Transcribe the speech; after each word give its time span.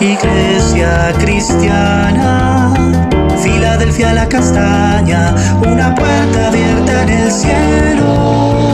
Iglesia 0.00 1.12
cristiana, 1.20 2.74
Filadelfia 3.40 4.12
la 4.12 4.28
castaña, 4.28 5.34
una 5.62 5.94
puerta 5.94 6.48
abierta 6.48 7.02
en 7.04 7.08
el 7.10 7.30
cielo. 7.30 8.64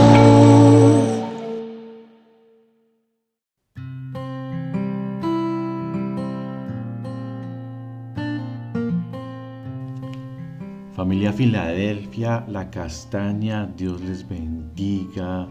Familia 10.95 11.31
Filadelfia, 11.31 12.43
la 12.47 12.71
castaña, 12.71 13.67
Dios 13.77 14.01
les 14.01 14.27
bendiga, 14.27 15.47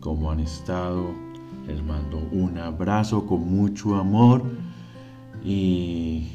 como 0.00 0.30
han 0.30 0.40
estado. 0.40 1.14
Les 1.66 1.82
mando 1.82 2.26
un 2.32 2.56
abrazo 2.56 3.26
con 3.26 3.46
mucho 3.54 3.96
amor 3.96 4.42
y 5.44 6.28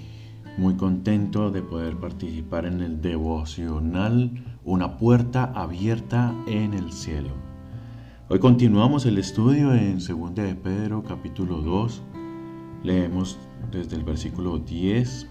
muy 0.58 0.76
contento 0.76 1.52
de 1.52 1.62
poder 1.62 1.98
participar 1.98 2.66
en 2.66 2.82
el 2.82 3.02
devocional 3.02 4.32
Una 4.64 4.98
puerta 4.98 5.52
abierta 5.54 6.34
en 6.48 6.74
el 6.74 6.92
cielo. 6.92 7.30
Hoy 8.30 8.40
continuamos 8.40 9.06
el 9.06 9.20
estudio 9.20 9.74
en 9.76 10.00
2 10.00 10.36
de 10.36 10.56
Pedro 10.56 11.04
capítulo 11.04 11.58
2. 11.58 12.02
Leemos 12.84 13.38
desde 13.72 13.96
el 13.96 14.04
versículo 14.04 14.58
10 14.58 15.28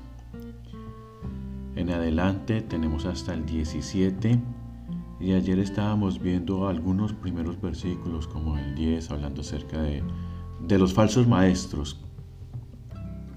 en 1.77 1.91
adelante, 1.91 2.61
tenemos 2.61 3.05
hasta 3.05 3.35
el 3.35 3.45
17. 3.45 4.41
Y 5.21 5.33
ayer 5.33 5.59
estábamos 5.59 6.21
viendo 6.21 6.69
algunos 6.69 7.13
primeros 7.13 7.61
versículos 7.61 8.29
como 8.29 8.57
el 8.57 8.75
10 8.75 9.11
hablando 9.11 9.41
acerca 9.41 9.83
de, 9.83 10.03
de 10.61 10.79
los 10.79 10.93
falsos 10.93 11.27
maestros 11.27 12.04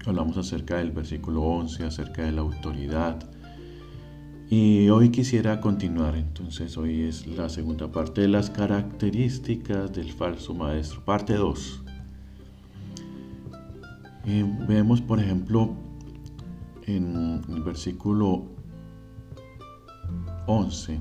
Hablamos 0.08 0.38
acerca 0.38 0.78
del 0.78 0.90
versículo 0.90 1.42
11, 1.42 1.84
acerca 1.84 2.22
de 2.22 2.32
la 2.32 2.40
autoridad. 2.40 3.28
Y 4.48 4.88
hoy 4.88 5.10
quisiera 5.10 5.60
continuar, 5.60 6.16
entonces 6.16 6.78
hoy 6.78 7.02
es 7.02 7.26
la 7.26 7.50
segunda 7.50 7.92
parte 7.92 8.22
de 8.22 8.28
las 8.28 8.48
características 8.48 9.92
del 9.92 10.10
falso 10.10 10.54
maestro, 10.54 11.04
parte 11.04 11.34
2. 11.34 11.84
Y 14.24 14.42
vemos, 14.66 15.02
por 15.02 15.20
ejemplo, 15.20 15.74
en 16.86 17.42
el 17.46 17.62
versículo 17.62 18.46
11, 20.46 21.00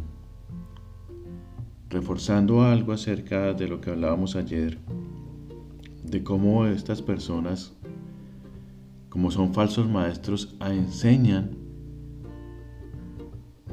reforzando 1.87 2.63
algo 2.63 2.91
acerca 2.91 3.53
de 3.53 3.69
lo 3.69 3.79
que 3.79 3.89
hablábamos 3.91 4.35
ayer, 4.35 4.77
de 6.03 6.23
cómo 6.23 6.65
estas 6.65 7.01
personas 7.01 7.71
como 9.17 9.31
son 9.31 9.51
falsos 9.51 9.89
maestros, 9.89 10.55
enseñan 10.61 11.57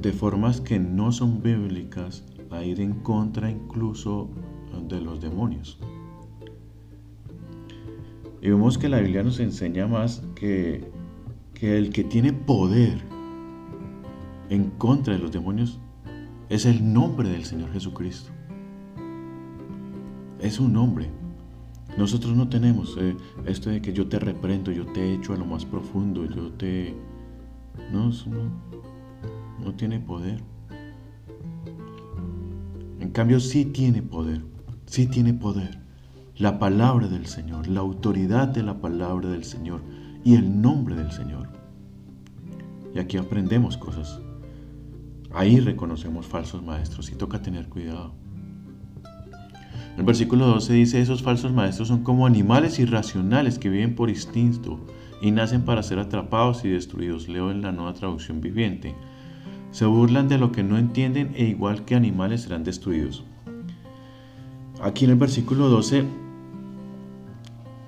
de 0.01 0.11
formas 0.11 0.63
que 0.63 0.79
no 0.79 1.13
son 1.13 1.43
bíblicas 1.43 2.25
a 2.51 2.65
ir 2.65 2.81
en 2.81 2.95
contra 2.95 3.51
incluso 3.51 4.31
de 4.89 5.03
los 5.03 5.21
demonios. 5.21 5.79
Y 8.41 8.49
vemos 8.49 8.79
que 8.79 8.89
la 8.89 9.01
Biblia 9.01 9.23
nos 9.23 9.39
enseña 9.39 9.87
más 9.87 10.23
que, 10.35 10.91
que 11.53 11.77
el 11.77 11.91
que 11.91 12.05
tiene 12.05 12.33
poder 12.33 13.03
en 14.49 14.71
contra 14.71 15.13
de 15.13 15.21
los 15.21 15.31
demonios 15.31 15.79
es 16.49 16.65
el 16.65 16.91
nombre 16.91 17.29
del 17.29 17.45
Señor 17.45 17.71
Jesucristo. 17.71 18.31
Es 20.41 20.59
un 20.59 20.73
nombre. 20.73 21.24
Nosotros 21.97 22.37
no 22.37 22.49
tenemos 22.49 22.97
eh, 22.99 23.17
esto 23.47 23.71
de 23.71 23.81
que 23.81 23.93
yo 23.93 24.09
te 24.09 24.19
reprendo, 24.19 24.73
yo 24.73 24.85
te 24.87 25.15
echo 25.15 25.33
a 25.33 25.37
lo 25.37 25.45
más 25.45 25.65
profundo, 25.65 26.25
yo 26.25 26.51
te... 26.53 26.95
No, 27.93 28.11
eso 28.11 28.29
no, 28.31 28.51
no 29.65 29.75
tiene 29.75 30.01
poder. 30.01 30.43
En 32.99 33.11
cambio 33.11 33.39
sí 33.39 33.67
tiene 33.67 34.03
poder, 34.03 34.43
sí 34.87 35.07
tiene 35.07 35.35
poder. 35.35 35.79
La 36.37 36.59
palabra 36.59 37.07
del 37.07 37.27
Señor, 37.27 37.69
la 37.69 37.81
autoridad 37.81 38.49
de 38.49 38.65
la 38.65 38.81
palabra 38.81 39.29
del 39.29 39.45
Señor 39.45 39.83
y 40.25 40.35
el 40.35 40.61
nombre 40.61 40.97
del 40.97 41.13
Señor. 41.13 41.49
Y 42.93 42.99
aquí 42.99 43.17
aprendemos 43.17 43.77
cosas. 43.77 44.21
Ahí 45.33 45.61
reconocemos 45.61 46.27
falsos 46.27 46.63
maestros 46.63 47.11
y 47.11 47.15
toca 47.15 47.43
tener 47.43 47.69
cuidado. 47.69 48.15
El 49.97 50.03
versículo 50.03 50.47
12 50.47 50.73
dice, 50.73 51.01
esos 51.01 51.23
falsos 51.23 51.53
maestros 51.53 51.89
son 51.89 52.03
como 52.03 52.27
animales 52.27 52.79
irracionales 52.79 53.59
que 53.59 53.69
viven 53.69 53.95
por 53.95 54.11
instinto 54.11 54.81
y 55.23 55.31
nacen 55.31 55.63
para 55.63 55.83
ser 55.83 56.01
atrapados 56.01 56.65
y 56.65 56.69
destruidos. 56.69 57.29
Leo 57.29 57.51
en 57.51 57.63
la 57.63 57.71
nueva 57.71 57.95
traducción 57.95 58.41
viviente. 58.41 58.95
Se 59.71 59.87
burlan 59.87 60.29
de 60.29 60.39
lo 60.39 60.51
que 60.51 60.65
no 60.65 60.79
entienden 60.79 61.33
e 61.37 61.45
igual 61.45 61.85
que 61.85 61.95
animales 61.95 62.43
serán 62.43 62.65
destruidos. 62.65 63.25
Aquí 64.83 65.05
en 65.05 65.13
el 65.13 65.17
versículo 65.17 65.69
12 65.69 66.05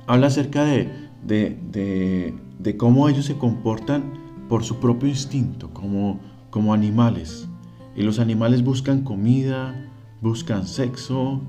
habla 0.06 0.28
acerca 0.28 0.64
de, 0.64 0.90
de, 1.22 2.76
cómo 2.76 3.08
ellos 3.08 3.24
se 3.24 3.36
comportan 3.36 4.14
por 4.48 4.62
su 4.62 4.78
propio 4.78 5.08
instinto, 5.08 5.70
como, 5.74 6.20
como 6.50 6.72
animales. 6.72 7.48
Y 7.96 8.02
los 8.02 8.20
animales 8.20 8.62
buscan 8.62 9.02
comida, 9.02 9.90
buscan 10.20 10.66
sexo, 10.66 11.42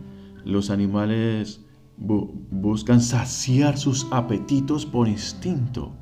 los 0.48 0.70
animales 0.70 1.62
buscan 1.98 3.02
saciar 3.02 3.78
sus 3.78 4.08
apetitos 4.12 4.86
por 4.86 5.08
instinto, 5.08 5.94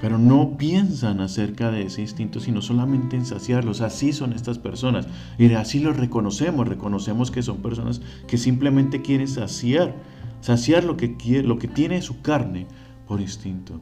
pero 0.00 0.18
no 0.18 0.56
piensan 0.56 1.20
acerca 1.20 1.70
de 1.70 1.82
ese 1.82 2.02
instinto, 2.02 2.40
sino 2.40 2.62
solamente 2.62 3.16
en 3.16 3.26
saciarlos. 3.26 3.80
Así 3.80 4.12
son 4.12 4.32
estas 4.32 4.58
personas. 4.58 5.08
Y 5.38 5.52
así 5.52 5.80
los 5.80 5.96
reconocemos, 5.96 6.68
reconocemos 6.68 7.30
que 7.30 7.42
son 7.42 7.58
personas 7.58 8.00
que 8.26 8.38
simplemente 8.38 9.02
quieren 9.02 9.28
saciar, 9.28 9.94
saciar 10.40 10.84
lo 10.84 10.96
que, 10.96 11.16
quiere, 11.16 11.46
lo 11.46 11.58
que 11.58 11.68
tiene 11.68 12.00
su 12.00 12.22
carne 12.22 12.66
por 13.06 13.20
instinto. 13.20 13.80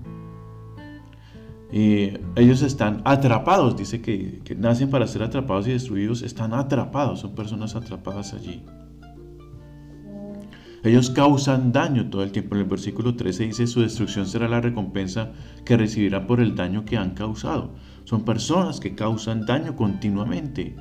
Y 1.70 2.14
ellos 2.34 2.62
están 2.62 3.02
atrapados, 3.04 3.76
dice 3.76 4.00
que, 4.00 4.40
que 4.42 4.54
nacen 4.54 4.90
para 4.90 5.06
ser 5.06 5.22
atrapados 5.22 5.68
y 5.68 5.72
destruidos, 5.72 6.22
están 6.22 6.54
atrapados, 6.54 7.20
son 7.20 7.34
personas 7.34 7.76
atrapadas 7.76 8.32
allí. 8.32 8.64
Ellos 10.84 11.10
causan 11.10 11.72
daño 11.72 12.08
todo 12.08 12.22
el 12.22 12.30
tiempo. 12.30 12.54
En 12.54 12.62
el 12.62 12.68
versículo 12.68 13.16
13 13.16 13.46
dice, 13.46 13.66
su 13.66 13.80
destrucción 13.80 14.26
será 14.26 14.48
la 14.48 14.60
recompensa 14.60 15.32
que 15.64 15.76
recibirán 15.76 16.26
por 16.26 16.40
el 16.40 16.54
daño 16.54 16.84
que 16.84 16.96
han 16.96 17.10
causado. 17.10 17.74
Son 18.04 18.24
personas 18.24 18.78
que 18.78 18.94
causan 18.94 19.44
daño 19.44 19.74
continuamente. 19.74 20.76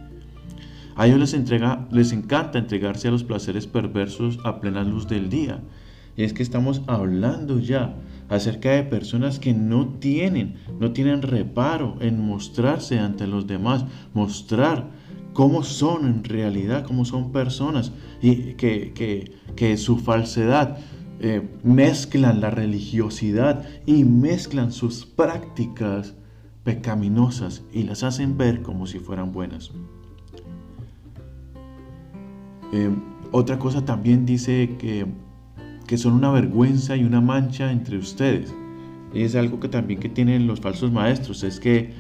A 0.96 1.08
ellos 1.08 1.20
les, 1.20 2.12
encanta 2.12 2.58
entregarse 2.58 3.08
a 3.08 3.12
los 3.12 3.24
placeres 3.24 3.68
perversos 3.68 4.40
a 4.44 4.60
plena 4.60 4.84
luz 4.84 5.08
del 5.08 5.30
día. 5.30 5.62
Y 6.16 6.24
es 6.24 6.34
que 6.34 6.42
estamos 6.42 6.82
hablando 6.88 7.60
ya 7.60 7.96
acerca 8.30 8.72
de 8.72 8.84
personas 8.84 9.40
que 9.40 9.54
no 9.54 9.90
tienen, 10.00 10.56
no 10.80 10.92
tienen 10.92 11.22
reparo 11.22 11.98
en 12.02 12.20
mostrarse 12.26 12.98
ante 12.98 13.28
los 13.28 13.46
demás, 13.46 13.86
mostrar 14.14 14.90
cómo 15.38 15.62
son 15.62 16.08
en 16.08 16.24
realidad, 16.24 16.84
cómo 16.84 17.06
son 17.06 17.32
personas 17.32 17.92
y 18.24 18.54
que, 18.54 19.30
que, 19.56 19.78
su 19.78 19.98
falsedad 20.00 20.80
eh, 21.20 21.48
mezclan 21.64 22.42
la 22.42 22.50
religiosidad 22.50 23.64
y 23.86 24.04
mezclan 24.04 24.72
sus 24.72 25.06
prácticas 25.06 26.16
pecaminosas 26.64 27.62
y 27.72 27.84
las 27.84 28.02
hacen 28.02 28.36
ver 28.36 28.64
como 28.64 28.88
si 28.88 28.98
fueran 28.98 29.32
buenas. 29.32 29.70
Eh, 32.74 32.90
otra 33.32 33.60
cosa 33.60 33.86
también 33.86 34.26
dice 34.26 34.76
que, 34.80 35.06
que 35.86 36.00
son 36.00 36.14
una 36.14 36.32
vergüenza 36.32 36.96
y 36.96 37.04
una 37.04 37.22
mancha 37.22 37.72
entre 37.72 38.00
ustedes. 38.00 38.56
Y 39.14 39.22
es 39.22 39.36
algo 39.36 39.60
que 39.60 39.70
también 39.70 40.00
que 40.00 40.10
tienen 40.10 40.48
los 40.48 40.62
falsos 40.62 40.92
maestros, 40.92 41.44
es 41.44 41.60
que 41.60 41.94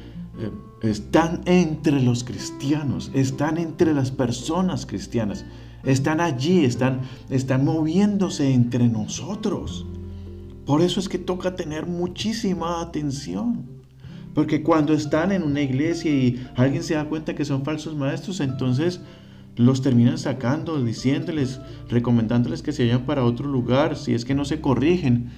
están 0.81 1.41
entre 1.45 2.01
los 2.01 2.23
cristianos, 2.23 3.11
están 3.13 3.57
entre 3.57 3.93
las 3.93 4.11
personas 4.11 4.85
cristianas, 4.85 5.45
están 5.83 6.19
allí, 6.19 6.65
están, 6.65 7.01
están 7.29 7.65
moviéndose 7.65 8.53
entre 8.53 8.87
nosotros. 8.87 9.85
Por 10.65 10.81
eso 10.81 10.99
es 10.99 11.07
que 11.07 11.17
toca 11.17 11.55
tener 11.55 11.87
muchísima 11.87 12.81
atención. 12.81 13.77
Porque 14.33 14.61
cuando 14.61 14.93
están 14.93 15.31
en 15.31 15.41
una 15.41 15.61
iglesia 15.61 16.11
y 16.11 16.45
alguien 16.55 16.83
se 16.83 16.93
da 16.93 17.05
cuenta 17.05 17.33
que 17.33 17.45
son 17.45 17.63
falsos 17.63 17.95
maestros, 17.95 18.39
entonces 18.39 19.01
los 19.55 19.81
terminan 19.81 20.19
sacando, 20.19 20.83
diciéndoles, 20.83 21.59
recomendándoles 21.89 22.61
que 22.61 22.71
se 22.71 22.83
vayan 22.83 23.05
para 23.05 23.23
otro 23.23 23.47
lugar, 23.47 23.95
si 23.95 24.13
es 24.13 24.25
que 24.25 24.35
no 24.35 24.45
se 24.45 24.61
corrigen. 24.61 25.31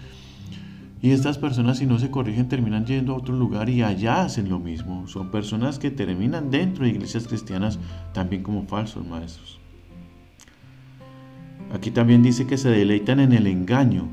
Y 1.02 1.12
estas 1.12 1.38
personas 1.38 1.78
si 1.78 1.86
no 1.86 1.98
se 1.98 2.12
corrigen 2.12 2.50
terminan 2.50 2.86
yendo 2.86 3.14
a 3.14 3.18
otro 3.18 3.34
lugar 3.34 3.70
y 3.70 3.84
allá 3.84 4.24
hacen 4.24 4.50
lo 4.50 4.60
mismo. 4.60 5.08
Son 5.08 5.32
personas 5.32 5.80
que 5.80 5.92
terminan 5.92 6.52
dentro 6.52 6.84
de 6.84 6.92
iglesias 6.92 7.28
cristianas 7.28 7.80
también 8.14 8.44
como 8.44 8.64
falsos 8.64 9.06
maestros. 9.08 9.60
Aquí 11.74 11.92
también 11.92 12.22
dice 12.22 12.48
que 12.48 12.58
se 12.58 12.70
deleitan 12.70 13.20
en 13.20 13.32
el 13.32 13.48
engaño 13.48 14.10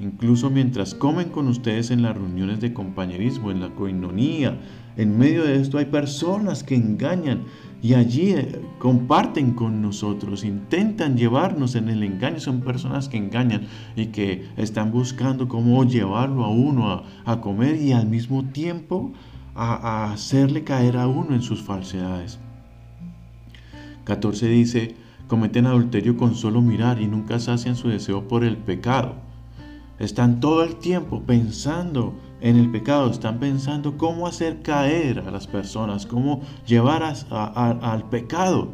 incluso 0.00 0.50
mientras 0.50 0.94
comen 0.94 1.28
con 1.28 1.46
ustedes 1.48 1.90
en 1.90 2.02
las 2.02 2.16
reuniones 2.16 2.60
de 2.60 2.72
compañerismo, 2.72 3.50
en 3.50 3.60
la 3.60 3.70
coinonía. 3.70 4.58
En 4.96 5.18
medio 5.18 5.44
de 5.44 5.60
esto 5.60 5.78
hay 5.78 5.84
personas 5.84 6.64
que 6.64 6.74
engañan 6.74 7.44
y 7.82 7.94
allí 7.94 8.32
eh, 8.32 8.60
comparten 8.78 9.52
con 9.52 9.80
nosotros, 9.80 10.44
intentan 10.44 11.16
llevarnos 11.16 11.74
en 11.74 11.88
el 11.88 12.02
engaño. 12.02 12.40
Son 12.40 12.60
personas 12.60 13.08
que 13.08 13.16
engañan 13.16 13.62
y 13.96 14.06
que 14.06 14.48
están 14.56 14.90
buscando 14.90 15.48
cómo 15.48 15.84
llevarlo 15.84 16.44
a 16.44 16.50
uno 16.50 17.04
a, 17.24 17.40
comer 17.40 17.76
y 17.76 17.92
al 17.92 18.06
mismo 18.06 18.44
tiempo 18.44 19.12
a, 19.54 20.12
hacerle 20.12 20.64
caer 20.64 20.96
a 20.96 21.06
uno 21.06 21.34
en 21.34 21.42
sus 21.42 21.62
falsedades. 21.62 22.38
14 24.04 24.48
dice, 24.48 24.94
cometen 25.28 25.66
adulterio 25.66 26.16
con 26.16 26.34
solo 26.34 26.60
mirar 26.60 27.00
y 27.00 27.06
nunca 27.06 27.38
sacian 27.38 27.76
su 27.76 27.88
deseo 27.88 28.28
por 28.28 28.44
el 28.44 28.56
pecado. 28.56 29.29
Están 30.00 30.40
todo 30.40 30.64
el 30.64 30.76
tiempo 30.76 31.22
pensando 31.26 32.14
en 32.40 32.56
el 32.56 32.70
pecado, 32.70 33.10
están 33.10 33.38
pensando 33.38 33.98
cómo 33.98 34.26
hacer 34.26 34.62
caer 34.62 35.20
a 35.20 35.30
las 35.30 35.46
personas, 35.46 36.06
cómo 36.06 36.40
llevar 36.66 37.02
al 37.02 38.08
pecado. 38.08 38.72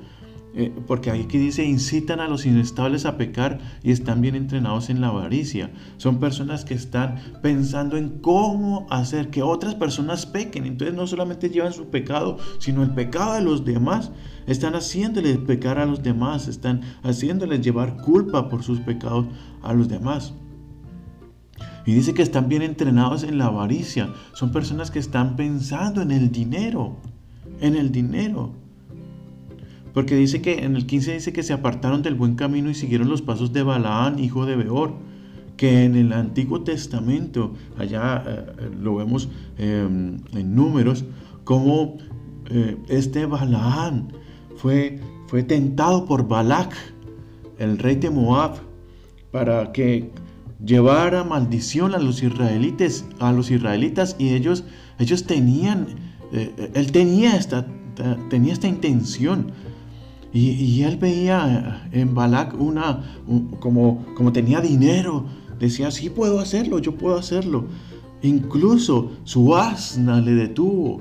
Eh, 0.58 0.73
porque 0.87 1.11
aquí 1.11 1.37
dice, 1.37 1.64
incitan 1.64 2.20
a 2.20 2.28
los 2.28 2.46
inestables 2.46 3.05
a 3.05 3.19
pecar 3.19 3.58
y 3.82 3.90
están 3.90 4.23
bien 4.23 4.37
entrenados 4.37 4.88
en 4.88 5.00
la 5.00 5.08
avaricia. 5.08 5.70
Son 5.99 6.19
personas 6.19 6.64
que 6.64 6.75
están 6.75 7.17
pensando 7.43 7.99
en 7.99 8.20
cómo 8.20 8.87
hacer 8.88 9.28
que 9.28 9.43
otras 9.43 9.75
personas 9.75 10.25
pequen. 10.26 10.64
Entonces 10.64 10.96
no 10.96 11.08
solamente 11.08 11.50
llevan 11.50 11.73
su 11.73 11.90
pecado, 11.90 12.38
sino 12.58 12.84
el 12.84 12.90
pecado 12.90 13.34
de 13.34 13.43
los 13.43 13.64
demás. 13.64 14.12
Están 14.46 14.76
haciéndoles 14.76 15.38
pecar 15.38 15.78
a 15.78 15.87
los 15.87 16.02
demás, 16.05 16.46
están 16.46 16.82
haciéndoles 17.02 17.61
llevar 17.61 17.96
culpa 17.96 18.49
por 18.49 18.62
sus 18.62 18.78
pecados 18.78 19.26
a 19.61 19.75
los 19.75 19.88
demás. 19.88 20.32
Y 21.87 21.94
dice 21.94 22.15
que 22.15 22.23
están 22.23 22.49
bien 22.49 22.62
entrenados 22.62 23.23
en 23.23 23.38
la 23.38 23.47
avaricia. 23.47 24.12
Son 24.35 24.50
personas 24.50 24.91
que 24.91 24.99
están 24.99 25.37
pensando 25.37 26.03
en 26.03 26.11
el 26.11 26.33
dinero. 26.33 26.97
En 27.61 27.77
el 27.77 27.93
dinero. 27.93 28.50
Porque 29.94 30.17
dice 30.17 30.43
que 30.43 30.65
en 30.65 30.75
el 30.75 30.85
15 30.85 31.15
dice 31.15 31.33
que 31.33 31.44
se 31.44 31.53
apartaron 31.53 32.03
del 32.03 32.17
buen 32.17 32.35
camino 32.35 32.69
y 32.69 32.75
siguieron 32.75 33.09
los 33.09 33.23
pasos 33.23 33.53
de 33.53 33.62
Balaán, 33.62 34.19
hijo 34.19 34.44
de 34.44 34.56
Beor. 34.56 34.94
Que 35.56 35.85
en 35.85 35.94
el 35.94 36.12
Antiguo 36.12 36.62
Testamento, 36.62 37.55
allá 37.79 38.23
eh, 38.27 38.71
lo 38.79 38.97
vemos 38.97 39.31
em, 39.56 40.19
en 40.35 40.55
números, 40.55 41.05
como 41.44 41.97
eh, 42.50 42.77
este 42.88 43.25
Balaán 43.25 44.12
fue, 44.56 45.00
fue 45.29 45.44
tentado 45.44 46.05
por 46.05 46.29
Balac, 46.29 46.75
el 47.59 47.79
rey 47.79 47.94
de 47.94 48.11
Moab, 48.11 48.56
para 49.31 49.73
que 49.73 50.11
llevara 50.64 51.25
maldición 51.25 51.94
a 51.94 51.99
los 51.99 52.23
israelitas, 52.23 53.05
a 53.19 53.32
los 53.32 53.50
israelitas 53.50 54.17
y 54.19 54.35
ellos, 54.35 54.64
ellos 54.99 55.25
tenían, 55.25 55.87
eh, 56.32 56.70
él 56.75 56.93
tenía 56.93 57.37
esta, 57.37 57.67
tenía 58.31 58.53
esta 58.53 58.69
intención. 58.69 59.53
Y, 60.32 60.82
él 60.82 60.99
veía 60.99 61.88
en 61.93 62.14
Balak 62.14 62.61
una, 62.61 63.03
como, 63.58 64.05
como 64.14 64.32
tenía 64.32 64.61
dinero, 64.61 65.25
decía, 65.58 65.91
sí 65.91 66.11
puedo 66.11 66.41
hacerlo, 66.41 66.79
yo 66.79 66.94
puedo 66.94 67.17
hacerlo. 67.17 67.69
Incluso 68.20 69.12
su 69.25 69.56
asna 69.56 70.20
le 70.20 70.32
detuvo 70.32 71.00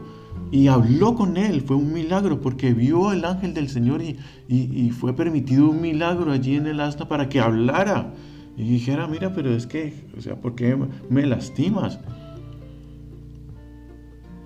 y 0.52 0.68
habló 0.68 1.16
con 1.16 1.36
él. 1.36 1.62
Fue 1.62 1.76
un 1.76 1.92
milagro 1.92 2.40
porque 2.40 2.74
vio 2.74 3.12
el 3.12 3.26
ángel 3.26 3.54
del 3.54 3.68
Señor 3.68 4.02
y, 4.02 4.18
y, 4.48 4.92
fue 4.92 5.14
permitido 5.14 5.70
un 5.70 5.82
milagro 5.82 6.32
allí 6.32 6.56
en 6.56 6.68
el 6.68 6.80
asna 6.80 7.10
para 7.10 7.28
que 7.28 7.42
hablara 7.42 8.14
y 8.58 8.64
dijera, 8.64 9.08
mira, 9.08 9.34
pero 9.34 9.54
es 9.54 9.68
que, 9.68 9.94
o 10.18 10.22
sea, 10.22 10.40
¿por 10.40 10.56
qué 10.56 10.78
me 11.10 11.26
lastimas? 11.26 12.00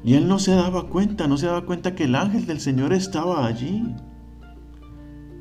Y 0.04 0.14
él 0.14 0.28
no 0.28 0.40
se 0.40 0.52
daba 0.52 0.88
cuenta, 0.88 1.28
no 1.28 1.38
se 1.38 1.48
daba 1.48 1.66
cuenta 1.66 1.94
que 1.94 2.06
el 2.06 2.16
ángel 2.16 2.46
del 2.46 2.60
Señor 2.60 2.94
estaba 2.94 3.46
allí. 3.46 3.84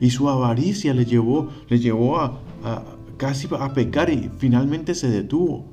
Y 0.01 0.11
su 0.11 0.29
avaricia 0.29 0.95
le 0.95 1.05
llevó, 1.05 1.49
le 1.69 1.79
llevó 1.79 2.19
a, 2.21 2.41
casi 3.17 3.49
a 3.59 3.73
pecar 3.73 4.11
y 4.11 4.31
finalmente 4.39 4.95
se 4.95 5.09
detuvo. 5.11 5.65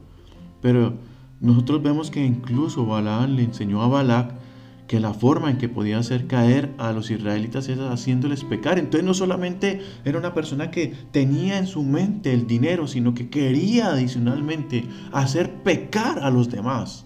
Pero 0.62 0.94
nosotros 1.42 1.84
vemos 1.84 2.10
que 2.10 2.26
incluso 2.26 2.86
Balaam 2.86 3.36
le 3.36 3.44
enseñó 3.44 3.82
a 3.82 3.88
Balac 3.88 4.34
que 4.88 5.00
la 5.00 5.14
forma 5.14 5.50
en 5.50 5.58
que 5.58 5.68
podía 5.68 5.98
hacer 5.98 6.28
caer 6.28 6.74
a 6.78 6.92
los 6.92 7.10
israelitas 7.10 7.68
era 7.70 7.92
haciéndoles 7.92 8.44
pecar. 8.44 8.78
Entonces 8.78 9.04
no 9.04 9.14
solamente 9.14 9.82
era 10.04 10.20
una 10.20 10.34
persona 10.34 10.70
que 10.70 10.94
tenía 11.12 11.58
en 11.58 11.68
su 11.68 11.84
mente 11.84 12.34
el 12.34 12.46
dinero, 12.46 12.88
sino 12.88 13.14
que 13.14 13.30
quería 13.30 13.88
adicionalmente 13.88 14.86
hacer 15.12 15.64
pecar 15.64 16.20
a 16.20 16.30
los 16.30 16.50
demás. 16.50 17.06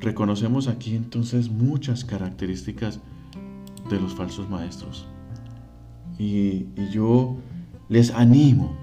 Reconocemos 0.00 0.68
aquí 0.68 0.94
entonces 0.94 1.50
muchas 1.50 2.04
características 2.04 3.00
de 3.88 4.00
los 4.00 4.14
falsos 4.14 4.48
maestros. 4.48 5.06
Y, 6.18 6.66
y 6.76 6.90
yo 6.92 7.36
les 7.88 8.10
animo, 8.10 8.76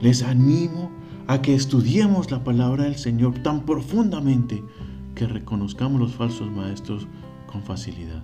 les 0.00 0.22
animo 0.22 0.90
a 1.26 1.40
que 1.42 1.54
estudiemos 1.54 2.30
la 2.30 2.44
palabra 2.44 2.84
del 2.84 2.96
Señor 2.96 3.38
tan 3.38 3.62
profundamente 3.62 4.62
que 5.14 5.26
reconozcamos 5.26 6.00
los 6.00 6.14
falsos 6.14 6.50
maestros 6.50 7.06
con 7.50 7.62
facilidad. 7.62 8.22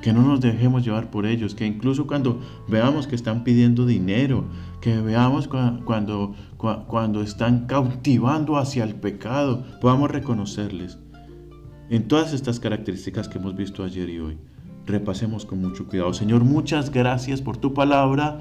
Que 0.00 0.12
no 0.12 0.22
nos 0.22 0.40
dejemos 0.40 0.84
llevar 0.84 1.10
por 1.10 1.26
ellos, 1.26 1.54
que 1.54 1.64
incluso 1.64 2.08
cuando 2.08 2.40
veamos 2.66 3.06
que 3.06 3.14
están 3.14 3.44
pidiendo 3.44 3.86
dinero, 3.86 4.46
que 4.80 5.00
veamos 5.00 5.46
cuando, 5.46 6.34
cuando 6.56 7.22
están 7.22 7.66
cautivando 7.66 8.56
hacia 8.56 8.82
el 8.82 8.96
pecado, 8.96 9.64
podamos 9.80 10.10
reconocerles. 10.10 10.98
En 11.88 12.08
todas 12.08 12.32
estas 12.32 12.58
características 12.58 13.28
que 13.28 13.38
hemos 13.38 13.54
visto 13.54 13.84
ayer 13.84 14.08
y 14.08 14.18
hoy, 14.18 14.38
repasemos 14.86 15.46
con 15.46 15.60
mucho 15.60 15.86
cuidado. 15.86 16.12
Señor, 16.14 16.42
muchas 16.42 16.90
gracias 16.90 17.40
por 17.40 17.58
tu 17.58 17.72
palabra. 17.72 18.40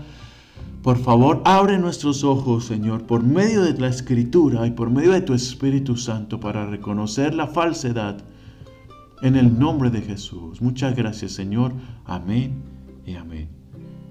Por 0.82 0.98
favor, 0.98 1.42
abre 1.46 1.78
nuestros 1.78 2.24
ojos, 2.24 2.66
Señor, 2.66 3.04
por 3.04 3.22
medio 3.22 3.62
de 3.62 3.80
la 3.80 3.88
Escritura 3.88 4.66
y 4.66 4.72
por 4.72 4.90
medio 4.90 5.12
de 5.12 5.22
tu 5.22 5.34
Espíritu 5.34 5.96
Santo 5.96 6.40
para 6.40 6.66
reconocer 6.66 7.36
la 7.36 7.46
falsedad. 7.46 8.24
En 9.22 9.36
el 9.36 9.60
nombre 9.60 9.92
de 9.92 10.02
Jesús. 10.02 10.60
Muchas 10.60 10.96
gracias, 10.96 11.34
Señor. 11.34 11.74
Amén 12.06 12.64
y 13.06 13.14
amén. 13.14 13.50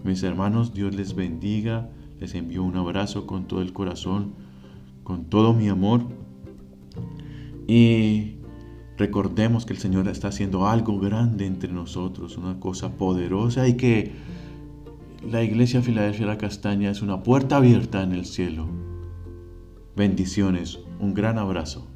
Mis 0.04 0.22
hermanos, 0.22 0.72
Dios 0.72 0.94
les 0.94 1.16
bendiga. 1.16 1.90
Les 2.20 2.36
envío 2.36 2.62
un 2.62 2.76
abrazo 2.76 3.26
con 3.26 3.48
todo 3.48 3.62
el 3.62 3.72
corazón, 3.72 4.34
con 5.02 5.24
todo 5.24 5.52
mi 5.52 5.68
amor. 5.68 6.02
Y 7.66 8.36
recordemos 8.96 9.66
que 9.66 9.72
el 9.72 9.78
Señor 9.80 10.06
está 10.06 10.28
haciendo 10.28 10.68
algo 10.68 11.00
grande 11.00 11.46
entre 11.46 11.72
nosotros, 11.72 12.36
una 12.36 12.60
cosa 12.60 12.96
poderosa 12.96 13.66
y 13.66 13.76
que 13.76 14.12
la 15.22 15.42
iglesia 15.42 15.82
Filadelfia 15.82 16.26
La 16.26 16.38
Castaña 16.38 16.90
es 16.90 17.02
una 17.02 17.22
puerta 17.22 17.56
abierta 17.56 18.02
en 18.02 18.12
el 18.12 18.24
cielo. 18.24 18.68
Bendiciones, 19.96 20.78
un 20.98 21.14
gran 21.14 21.38
abrazo. 21.38 21.90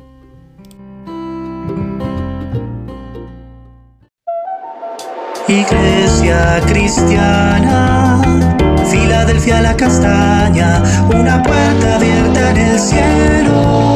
Iglesia 5.48 6.60
cristiana, 6.66 8.22
Filadelfia 8.90 9.60
la 9.60 9.76
castaña, 9.76 10.82
una 11.08 11.42
puerta 11.42 11.96
abierta 11.96 12.50
en 12.50 12.56
el 12.56 12.78
cielo. 12.78 13.93